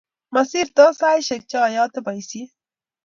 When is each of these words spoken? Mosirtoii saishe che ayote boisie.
Mosirtoii 0.33 0.95
saishe 0.99 1.37
che 1.49 1.57
ayote 1.67 1.99
boisie. 2.05 2.45